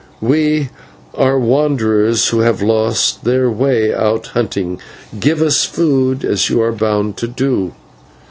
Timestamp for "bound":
6.71-7.17